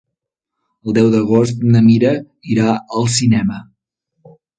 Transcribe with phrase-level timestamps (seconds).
[0.91, 2.13] El deu d'agost na Mira
[2.55, 3.61] irà al cinema.